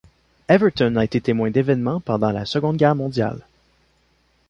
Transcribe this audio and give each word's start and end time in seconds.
Everton 0.49 0.95
a 0.97 1.03
été 1.03 1.21
témoin 1.21 1.51
d'évènements 1.51 1.99
pendant 1.99 2.31
la 2.31 2.43
Seconde 2.45 2.77
Guerre 2.77 2.95
mondiale. 2.95 3.45